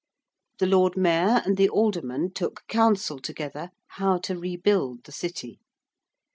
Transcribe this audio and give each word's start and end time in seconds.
The 0.57 0.65
Lord 0.65 0.97
Mayor 0.97 1.43
and 1.45 1.57
the 1.57 1.69
Aldermen 1.69 2.33
took 2.33 2.65
counsel 2.67 3.19
together 3.19 3.69
how 3.85 4.17
to 4.25 4.35
rebuild 4.35 5.03
the 5.03 5.11
City. 5.11 5.59